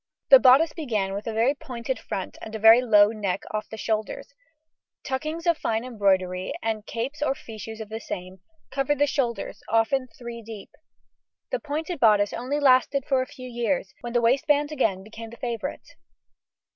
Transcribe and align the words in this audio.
]The 0.31 0.39
bodice 0.39 0.73
began 0.73 1.13
with 1.13 1.27
a 1.27 1.31
very 1.31 1.53
pointed 1.53 1.99
front 1.99 2.35
and 2.41 2.55
very 2.55 2.81
low 2.81 3.09
neck 3.09 3.43
off 3.51 3.69
the 3.69 3.77
shoulders, 3.77 4.33
tuck 5.03 5.27
ins 5.27 5.45
of 5.45 5.59
fine 5.59 5.85
embroidery, 5.85 6.53
and 6.63 6.87
capes 6.87 7.21
or 7.21 7.35
fichus 7.35 7.79
of 7.79 7.89
the 7.89 7.99
same, 7.99 8.39
covered 8.71 8.97
the 8.97 9.05
shoulders, 9.05 9.61
often 9.69 10.07
three 10.17 10.41
deep. 10.41 10.71
The 11.51 11.59
pointed 11.59 11.99
bodice 11.99 12.33
only 12.33 12.59
lasted 12.59 13.05
for 13.07 13.21
a 13.21 13.27
few 13.27 13.47
years, 13.47 13.93
when 14.01 14.13
the 14.13 14.21
waistband 14.21 14.71
again 14.71 15.03
became 15.03 15.29
the 15.29 15.37
favourite. 15.37 15.87